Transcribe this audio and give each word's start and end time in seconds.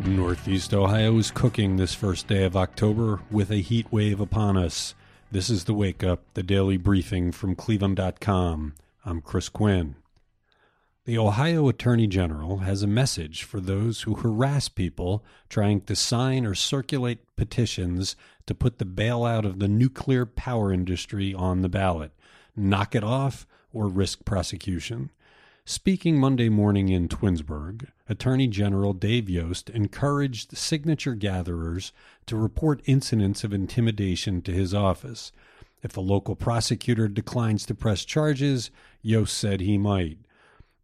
Northeast 0.00 0.72
Ohio 0.72 1.18
is 1.18 1.32
cooking 1.32 1.76
this 1.76 1.92
first 1.92 2.28
day 2.28 2.44
of 2.44 2.56
October 2.56 3.20
with 3.32 3.50
a 3.50 3.56
heat 3.56 3.90
wave 3.90 4.20
upon 4.20 4.56
us. 4.56 4.94
This 5.32 5.50
is 5.50 5.64
the 5.64 5.74
Wake 5.74 6.04
Up, 6.04 6.22
the 6.34 6.44
daily 6.44 6.76
briefing 6.76 7.32
from 7.32 7.56
Cleveland.com. 7.56 8.74
I'm 9.04 9.20
Chris 9.20 9.48
Quinn. 9.48 9.96
The 11.04 11.18
Ohio 11.18 11.68
Attorney 11.68 12.06
General 12.06 12.58
has 12.58 12.84
a 12.84 12.86
message 12.86 13.42
for 13.42 13.58
those 13.58 14.02
who 14.02 14.14
harass 14.14 14.68
people 14.68 15.24
trying 15.48 15.80
to 15.82 15.96
sign 15.96 16.46
or 16.46 16.54
circulate 16.54 17.34
petitions 17.34 18.14
to 18.46 18.54
put 18.54 18.78
the 18.78 18.84
bailout 18.84 19.44
of 19.44 19.58
the 19.58 19.68
nuclear 19.68 20.24
power 20.24 20.72
industry 20.72 21.34
on 21.34 21.62
the 21.62 21.68
ballot. 21.68 22.12
Knock 22.54 22.94
it 22.94 23.02
off 23.02 23.48
or 23.72 23.88
risk 23.88 24.24
prosecution. 24.24 25.10
Speaking 25.70 26.18
Monday 26.18 26.48
morning 26.48 26.88
in 26.88 27.08
Twinsburg, 27.08 27.88
Attorney 28.08 28.46
General 28.46 28.94
Dave 28.94 29.28
Yost 29.28 29.68
encouraged 29.68 30.56
signature 30.56 31.14
gatherers 31.14 31.92
to 32.24 32.38
report 32.38 32.80
incidents 32.86 33.44
of 33.44 33.52
intimidation 33.52 34.40
to 34.40 34.50
his 34.50 34.72
office. 34.72 35.30
If 35.82 35.94
a 35.94 36.00
local 36.00 36.36
prosecutor 36.36 37.06
declines 37.06 37.66
to 37.66 37.74
press 37.74 38.06
charges, 38.06 38.70
Yost 39.02 39.36
said 39.36 39.60
he 39.60 39.76
might. 39.76 40.16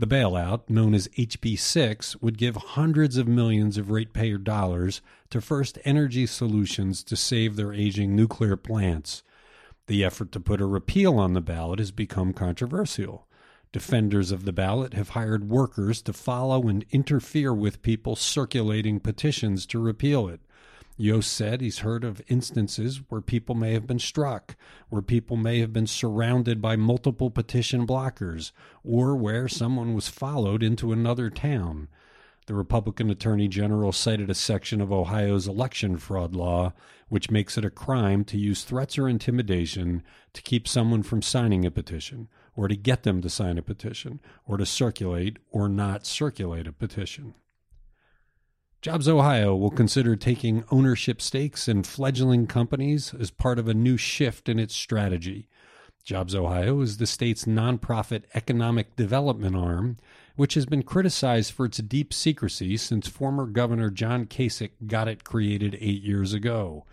The 0.00 0.08
bailout, 0.08 0.68
known 0.68 0.94
as 0.94 1.06
HB 1.16 1.60
6, 1.60 2.16
would 2.16 2.36
give 2.36 2.56
hundreds 2.56 3.16
of 3.16 3.28
millions 3.28 3.78
of 3.78 3.92
ratepayer 3.92 4.38
dollars 4.38 5.00
to 5.30 5.40
First 5.40 5.78
Energy 5.84 6.26
Solutions 6.26 7.04
to 7.04 7.14
save 7.14 7.54
their 7.54 7.72
aging 7.72 8.16
nuclear 8.16 8.56
plants. 8.56 9.22
The 9.86 10.02
effort 10.04 10.32
to 10.32 10.40
put 10.40 10.60
a 10.60 10.66
repeal 10.66 11.20
on 11.20 11.34
the 11.34 11.40
ballot 11.40 11.78
has 11.78 11.92
become 11.92 12.32
controversial. 12.32 13.28
Defenders 13.72 14.30
of 14.30 14.44
the 14.44 14.52
ballot 14.52 14.92
have 14.92 15.10
hired 15.10 15.48
workers 15.48 16.02
to 16.02 16.12
follow 16.12 16.68
and 16.68 16.84
interfere 16.90 17.54
with 17.54 17.82
people 17.82 18.16
circulating 18.16 19.00
petitions 19.00 19.64
to 19.66 19.78
repeal 19.78 20.28
it. 20.28 20.40
Yost 20.98 21.32
said 21.32 21.60
he's 21.62 21.78
heard 21.78 22.04
of 22.04 22.20
instances 22.28 23.00
where 23.08 23.22
people 23.22 23.54
may 23.54 23.72
have 23.72 23.86
been 23.86 23.98
struck, 23.98 24.56
where 24.90 25.00
people 25.00 25.36
may 25.36 25.60
have 25.60 25.72
been 25.72 25.86
surrounded 25.86 26.60
by 26.60 26.76
multiple 26.76 27.30
petition 27.30 27.86
blockers, 27.86 28.52
or 28.84 29.16
where 29.16 29.48
someone 29.48 29.94
was 29.94 30.08
followed 30.08 30.62
into 30.62 30.92
another 30.92 31.30
town. 31.30 31.88
The 32.46 32.54
Republican 32.54 33.08
Attorney 33.08 33.48
General 33.48 33.92
cited 33.92 34.28
a 34.28 34.34
section 34.34 34.82
of 34.82 34.92
Ohio's 34.92 35.48
election 35.48 35.96
fraud 35.96 36.36
law 36.36 36.74
which 37.12 37.30
makes 37.30 37.58
it 37.58 37.64
a 37.64 37.68
crime 37.68 38.24
to 38.24 38.38
use 38.38 38.64
threats 38.64 38.96
or 38.96 39.06
intimidation 39.06 40.02
to 40.32 40.40
keep 40.40 40.66
someone 40.66 41.02
from 41.02 41.20
signing 41.20 41.66
a 41.66 41.70
petition, 41.70 42.26
or 42.54 42.68
to 42.68 42.76
get 42.76 43.02
them 43.02 43.22
to 43.22 43.30
sign 43.30 43.58
a 43.58 43.62
petition, 43.62 44.20
or 44.46 44.56
to 44.56 44.66
circulate 44.66 45.38
or 45.50 45.68
not 45.68 46.06
circulate 46.06 46.66
a 46.66 46.72
petition. 46.72 47.34
Jobs 48.82 49.08
Ohio 49.08 49.54
will 49.54 49.70
consider 49.70 50.16
taking 50.16 50.64
ownership 50.72 51.22
stakes 51.22 51.68
in 51.68 51.84
fledgling 51.84 52.48
companies 52.48 53.14
as 53.14 53.30
part 53.30 53.60
of 53.60 53.68
a 53.68 53.74
new 53.74 53.96
shift 53.96 54.48
in 54.48 54.58
its 54.58 54.74
strategy. 54.74 55.48
Jobs 56.04 56.34
Ohio 56.34 56.80
is 56.80 56.96
the 56.96 57.06
state's 57.06 57.44
nonprofit 57.44 58.24
economic 58.34 58.96
development 58.96 59.54
arm, 59.54 59.98
which 60.34 60.54
has 60.54 60.66
been 60.66 60.82
criticized 60.82 61.52
for 61.52 61.64
its 61.64 61.78
deep 61.78 62.12
secrecy 62.12 62.76
since 62.76 63.06
former 63.06 63.46
Governor 63.46 63.88
John 63.88 64.26
Kasich 64.26 64.72
got 64.88 65.06
it 65.06 65.22
created 65.22 65.78
eight 65.80 66.02
years 66.02 66.32
ago. 66.32 66.84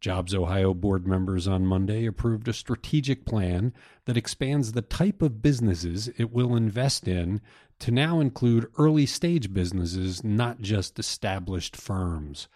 Jobs 0.00 0.34
Ohio 0.34 0.72
board 0.72 1.06
members 1.06 1.46
on 1.46 1.66
Monday 1.66 2.06
approved 2.06 2.48
a 2.48 2.52
strategic 2.54 3.26
plan 3.26 3.74
that 4.06 4.16
expands 4.16 4.72
the 4.72 4.82
type 4.82 5.20
of 5.20 5.42
businesses 5.42 6.08
it 6.16 6.32
will 6.32 6.56
invest 6.56 7.06
in 7.06 7.40
to 7.80 7.90
now 7.90 8.20
include 8.20 8.70
early 8.78 9.04
stage 9.06 9.52
businesses, 9.52 10.24
not 10.24 10.60
just 10.60 10.98
established 10.98 11.76
firms. 11.76 12.48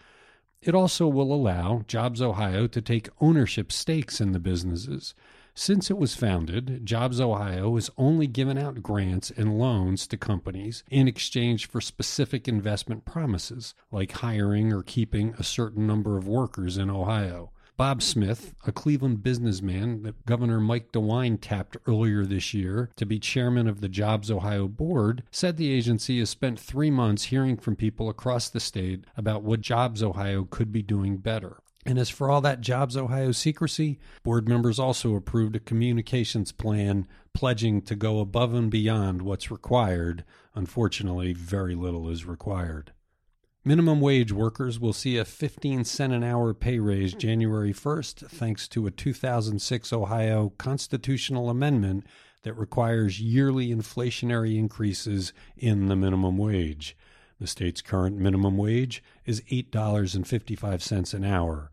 It 0.62 0.74
also 0.74 1.06
will 1.06 1.32
allow 1.32 1.84
Jobs 1.86 2.22
Ohio 2.22 2.66
to 2.66 2.80
take 2.80 3.10
ownership 3.20 3.70
stakes 3.70 4.20
in 4.20 4.32
the 4.32 4.38
businesses. 4.38 5.14
Since 5.56 5.88
it 5.88 5.98
was 5.98 6.16
founded, 6.16 6.84
Jobs 6.84 7.20
Ohio 7.20 7.76
has 7.76 7.88
only 7.96 8.26
given 8.26 8.58
out 8.58 8.82
grants 8.82 9.30
and 9.30 9.56
loans 9.56 10.04
to 10.08 10.16
companies 10.16 10.82
in 10.90 11.06
exchange 11.06 11.68
for 11.68 11.80
specific 11.80 12.48
investment 12.48 13.04
promises, 13.04 13.72
like 13.92 14.10
hiring 14.10 14.72
or 14.72 14.82
keeping 14.82 15.32
a 15.34 15.44
certain 15.44 15.86
number 15.86 16.18
of 16.18 16.26
workers 16.26 16.76
in 16.76 16.90
Ohio. 16.90 17.52
Bob 17.76 18.02
Smith, 18.02 18.54
a 18.66 18.72
Cleveland 18.72 19.22
businessman 19.22 20.02
that 20.02 20.26
Governor 20.26 20.60
Mike 20.60 20.90
DeWine 20.90 21.38
tapped 21.40 21.76
earlier 21.86 22.24
this 22.24 22.52
year 22.52 22.90
to 22.96 23.06
be 23.06 23.20
chairman 23.20 23.68
of 23.68 23.80
the 23.80 23.88
Jobs 23.88 24.32
Ohio 24.32 24.66
board, 24.66 25.22
said 25.30 25.56
the 25.56 25.72
agency 25.72 26.18
has 26.18 26.30
spent 26.30 26.58
three 26.58 26.90
months 26.90 27.24
hearing 27.24 27.56
from 27.56 27.76
people 27.76 28.08
across 28.08 28.48
the 28.48 28.60
state 28.60 29.04
about 29.16 29.44
what 29.44 29.60
Jobs 29.60 30.02
Ohio 30.02 30.44
could 30.44 30.72
be 30.72 30.82
doing 30.82 31.16
better. 31.16 31.58
And 31.86 31.98
as 31.98 32.08
for 32.08 32.30
all 32.30 32.40
that 32.40 32.62
Jobs 32.62 32.96
Ohio 32.96 33.32
secrecy, 33.32 33.98
board 34.22 34.48
members 34.48 34.78
also 34.78 35.14
approved 35.14 35.54
a 35.56 35.60
communications 35.60 36.50
plan 36.50 37.06
pledging 37.34 37.82
to 37.82 37.94
go 37.94 38.20
above 38.20 38.54
and 38.54 38.70
beyond 38.70 39.20
what's 39.22 39.50
required. 39.50 40.24
Unfortunately, 40.54 41.34
very 41.34 41.74
little 41.74 42.08
is 42.08 42.24
required. 42.24 42.92
Minimum 43.66 44.00
wage 44.00 44.30
workers 44.30 44.78
will 44.78 44.92
see 44.92 45.16
a 45.16 45.24
15 45.24 45.84
cent 45.84 46.12
an 46.12 46.22
hour 46.22 46.52
pay 46.52 46.78
raise 46.78 47.14
January 47.14 47.72
1st 47.72 48.28
thanks 48.28 48.68
to 48.68 48.86
a 48.86 48.90
2006 48.90 49.92
Ohio 49.92 50.52
constitutional 50.58 51.48
amendment 51.48 52.06
that 52.42 52.54
requires 52.54 53.20
yearly 53.20 53.68
inflationary 53.68 54.58
increases 54.58 55.32
in 55.56 55.88
the 55.88 55.96
minimum 55.96 56.36
wage. 56.36 56.96
The 57.40 57.46
state's 57.46 57.80
current 57.80 58.18
minimum 58.18 58.56
wage 58.56 59.02
is 59.24 59.40
$8.55 59.50 61.14
an 61.14 61.24
hour. 61.24 61.70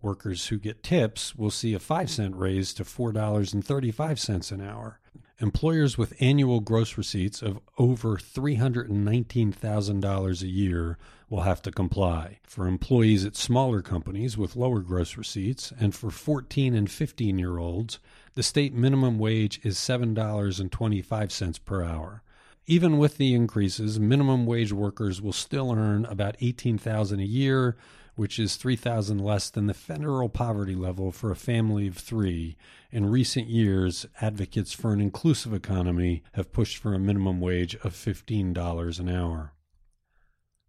Workers 0.00 0.46
who 0.46 0.58
get 0.58 0.82
tips 0.82 1.34
will 1.34 1.50
see 1.50 1.74
a 1.74 1.78
5 1.78 2.10
cent 2.10 2.36
raise 2.36 2.72
to 2.74 2.84
$4.35 2.84 4.52
an 4.52 4.60
hour. 4.60 5.00
Employers 5.40 5.96
with 5.96 6.20
annual 6.20 6.60
gross 6.60 6.98
receipts 6.98 7.42
of 7.42 7.60
over 7.78 8.16
$319,000 8.16 10.42
a 10.42 10.46
year 10.46 10.98
will 11.30 11.42
have 11.42 11.62
to 11.62 11.70
comply. 11.70 12.40
For 12.44 12.66
employees 12.66 13.24
at 13.24 13.36
smaller 13.36 13.80
companies 13.80 14.36
with 14.36 14.56
lower 14.56 14.80
gross 14.80 15.16
receipts 15.16 15.72
and 15.78 15.94
for 15.94 16.10
14 16.10 16.74
and 16.74 16.90
15 16.90 17.38
year 17.38 17.58
olds, 17.58 18.00
the 18.34 18.42
state 18.42 18.74
minimum 18.74 19.16
wage 19.18 19.60
is 19.62 19.76
$7.25 19.76 21.64
per 21.64 21.84
hour. 21.84 22.22
Even 22.66 22.98
with 22.98 23.16
the 23.16 23.32
increases, 23.32 23.98
minimum 23.98 24.44
wage 24.44 24.72
workers 24.72 25.22
will 25.22 25.32
still 25.32 25.72
earn 25.72 26.04
about 26.04 26.36
18,000 26.40 27.18
a 27.18 27.24
year, 27.24 27.76
which 28.18 28.36
is 28.40 28.56
3,000 28.56 29.18
less 29.20 29.48
than 29.48 29.68
the 29.68 29.72
federal 29.74 30.28
poverty 30.28 30.74
level 30.74 31.12
for 31.12 31.30
a 31.30 31.36
family 31.36 31.86
of 31.86 31.96
3. 31.96 32.56
In 32.90 33.06
recent 33.06 33.46
years, 33.46 34.06
advocates 34.20 34.72
for 34.72 34.92
an 34.92 35.00
inclusive 35.00 35.54
economy 35.54 36.24
have 36.32 36.52
pushed 36.52 36.78
for 36.78 36.94
a 36.94 36.98
minimum 36.98 37.40
wage 37.40 37.76
of 37.76 37.94
$15 37.94 38.98
an 38.98 39.08
hour. 39.08 39.52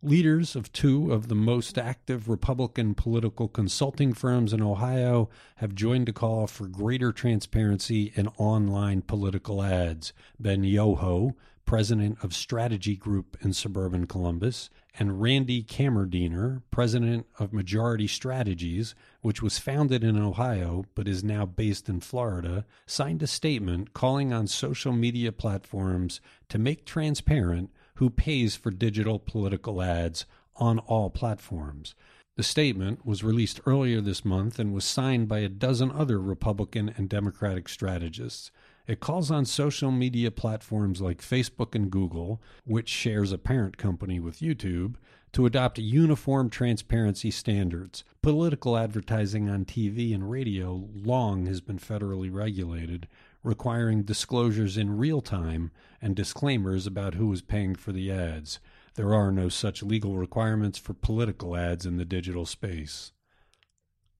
Leaders 0.03 0.55
of 0.55 0.71
two 0.71 1.11
of 1.11 1.27
the 1.27 1.35
most 1.35 1.79
active 1.79 2.29
Republican 2.29 2.93
political 2.93 3.47
consulting 3.47 4.13
firms 4.13 4.53
in 4.53 4.61
Ohio 4.61 5.27
have 5.55 5.73
joined 5.73 6.07
a 6.07 6.13
call 6.13 6.45
for 6.45 6.67
greater 6.67 7.11
transparency 7.11 8.13
in 8.15 8.27
online 8.38 9.01
political 9.01 9.63
ads. 9.63 10.13
Ben 10.39 10.63
Yoho, 10.63 11.35
president 11.69 12.18
of 12.24 12.34
Strategy 12.34 12.96
Group 12.96 13.38
in 13.41 13.53
suburban 13.53 14.07
Columbus, 14.07 14.72
and 14.97 15.22
Randy 15.22 15.62
Kammerdiener, 15.62 16.63
president 16.72 17.28
of 17.38 17.53
Majority 17.53 18.07
Strategies, 18.07 18.96
which 19.22 19.44
was 19.44 19.59
founded 19.59 20.03
in 20.03 20.19
Ohio 20.19 20.85
but 20.96 21.07
is 21.07 21.24
now 21.24 21.46
based 21.46 21.88
in 21.88 22.00
Florida, 22.00 22.66
signed 22.88 23.22
a 23.22 23.28
statement 23.28 23.94
calling 23.94 24.34
on 24.34 24.47
social 24.47 24.91
media 24.91 25.31
platforms 25.31 26.22
to 26.47 26.57
make 26.57 26.85
transparent 26.85 27.69
who 27.97 28.09
pays 28.09 28.56
for 28.56 28.72
digital 28.72 29.19
political 29.19 29.80
ads 29.80 30.25
on 30.56 30.80
all 30.80 31.12
platforms. 31.12 31.94
The 32.36 32.42
statement 32.42 33.06
was 33.06 33.24
released 33.24 33.62
earlier 33.68 34.01
this 34.01 34.25
month 34.25 34.57
and 34.57 34.74
was 34.74 34.86
signed 34.86 35.27
by 35.27 35.39
a 35.39 35.50
dozen 35.50 35.92
other 35.92 36.19
Republican 36.19 36.92
and 36.98 37.07
Democratic 37.07 37.69
strategists. 37.69 38.50
It 38.89 39.01
calls 39.01 39.30
on 39.30 39.45
social 39.45 39.91
media 39.91 40.31
platforms 40.31 41.00
like 41.00 41.21
Facebook 41.21 41.75
and 41.75 41.91
Google, 41.91 42.41
which 42.65 42.89
shares 42.89 43.31
a 43.31 43.38
parent 43.38 43.77
company 43.77 44.19
with 44.19 44.39
YouTube, 44.39 44.95
to 45.33 45.45
adopt 45.45 45.77
uniform 45.77 46.50
transparency 46.50 47.30
standards. 47.30 48.03
Political 48.24 48.75
advertising 48.75 49.47
on 49.47 49.63
TV 49.63 50.12
and 50.12 50.31
radio 50.31 50.89
long 50.95 51.45
has 51.45 51.62
been 51.62 51.77
federally 51.77 52.33
regulated, 52.33 53.07
requiring 53.44 54.01
disclosures 54.01 54.75
in 54.75 54.97
real 54.97 55.21
time 55.21 55.69
and 56.01 56.15
disclaimers 56.15 56.88
about 56.88 57.13
who 57.13 57.31
is 57.31 57.44
paying 57.44 57.75
for 57.75 57.91
the 57.91 58.12
ads. 58.12 58.59
There 58.95 59.13
are 59.13 59.31
no 59.31 59.50
such 59.50 59.83
legal 59.83 60.18
requirements 60.18 60.80
for 60.80 60.95
political 60.95 61.56
ads 61.56 61.86
in 61.86 61.97
the 61.97 62.06
digital 62.06 62.47
space. 62.47 63.12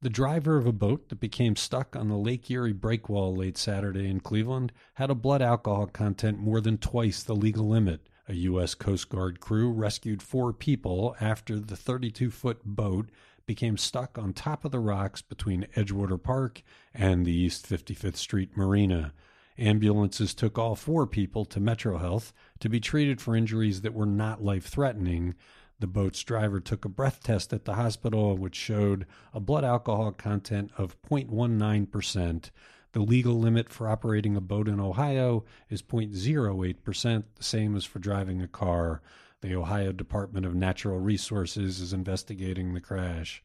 The 0.02 0.10
driver 0.10 0.56
of 0.58 0.66
a 0.66 0.72
boat 0.72 1.10
that 1.10 1.20
became 1.20 1.58
stuck 1.58 1.94
on 1.94 2.08
the 2.08 2.16
Lake 2.16 2.50
Erie 2.50 2.74
breakwall 2.74 3.36
late 3.36 3.58
Saturday 3.58 4.10
in 4.10 4.22
Cleveland 4.22 4.72
had 4.94 5.10
a 5.10 5.16
blood 5.16 5.42
alcohol 5.42 5.88
content 5.88 6.40
more 6.40 6.62
than 6.62 6.78
twice 6.78 7.22
the 7.22 7.36
legal 7.36 7.68
limit, 7.68 8.08
A 8.30 8.34
U.S. 8.34 8.76
Coast 8.76 9.10
Guard 9.10 9.42
crew 9.42 9.70
rescued 9.70 10.24
four 10.24 10.54
people 10.54 11.18
after 11.20 11.60
the 11.60 11.76
32 11.76 12.32
foot 12.32 12.64
boat 12.64 13.10
became 13.46 13.76
stuck 13.76 14.18
on 14.18 14.32
top 14.32 14.64
of 14.64 14.72
the 14.72 14.80
rocks 14.80 15.22
between 15.22 15.68
Edgewater 15.76 16.22
Park 16.22 16.64
and 16.94 17.26
the 17.26 17.34
East 17.34 17.70
55th 17.70 18.16
Street 18.16 18.56
Marina. 18.56 19.12
Ambulances 19.58 20.34
took 20.34 20.58
all 20.58 20.76
four 20.76 21.06
people 21.08 21.44
to 21.44 21.60
Metro 21.60 21.98
Health 21.98 22.32
to 22.62 22.70
be 22.70 22.80
treated 22.80 23.20
for 23.20 23.36
injuries 23.36 23.82
that 23.82 23.94
were 23.94 24.06
not 24.06 24.42
life 24.42 24.68
threatening. 24.68 25.36
The 25.80 25.88
boat's 25.88 26.24
driver 26.24 26.60
took 26.60 26.84
a 26.84 26.90
breath 26.90 27.24
test 27.24 27.54
at 27.54 27.64
the 27.64 27.76
hospital, 27.76 28.36
which 28.38 28.56
showed 28.56 29.06
a 29.34 29.40
blood 29.40 29.64
alcohol 29.64 30.12
content 30.12 30.72
of 30.78 31.02
0.19%. 31.04 32.50
The 32.92 33.00
legal 33.00 33.40
limit 33.40 33.70
for 33.70 33.88
operating 33.88 34.36
a 34.36 34.42
boat 34.42 34.68
in 34.68 34.80
Ohio 34.80 35.46
is 35.70 35.82
0.08%, 35.82 37.24
the 37.36 37.44
same 37.44 37.76
as 37.76 37.86
for 37.86 38.00
driving 38.00 38.42
a 38.42 38.48
car. 38.48 39.02
The 39.42 39.56
Ohio 39.56 39.94
Department 39.94 40.46
of 40.46 40.54
Natural 40.54 41.00
Resources 41.00 41.80
is 41.80 41.94
investigating 41.94 42.74
the 42.74 42.82
crash. 42.82 43.42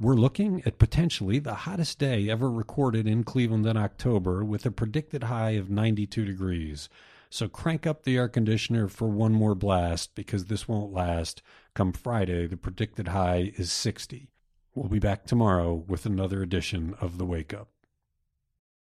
We're 0.00 0.14
looking 0.14 0.62
at 0.66 0.78
potentially 0.78 1.38
the 1.38 1.54
hottest 1.54 2.00
day 2.00 2.28
ever 2.28 2.50
recorded 2.50 3.06
in 3.06 3.22
Cleveland 3.22 3.66
in 3.66 3.76
October 3.76 4.44
with 4.44 4.66
a 4.66 4.72
predicted 4.72 5.24
high 5.24 5.50
of 5.50 5.70
92 5.70 6.24
degrees. 6.24 6.88
So 7.32 7.48
crank 7.48 7.86
up 7.86 8.02
the 8.02 8.18
air 8.18 8.28
conditioner 8.28 8.88
for 8.88 9.08
one 9.08 9.32
more 9.32 9.54
blast 9.54 10.14
because 10.14 10.44
this 10.44 10.68
won't 10.68 10.92
last. 10.92 11.40
Come 11.74 11.94
Friday, 11.94 12.46
the 12.46 12.58
predicted 12.58 13.08
high 13.08 13.54
is 13.56 13.72
60. 13.72 14.28
We'll 14.74 14.90
be 14.90 14.98
back 14.98 15.24
tomorrow 15.24 15.72
with 15.72 16.04
another 16.04 16.42
edition 16.42 16.94
of 17.00 17.16
The 17.16 17.24
Wake 17.24 17.54
Up. 17.54 17.68